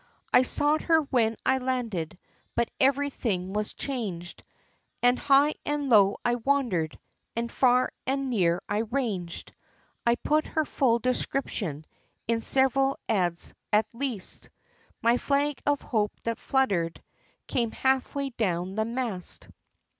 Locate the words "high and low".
5.19-6.17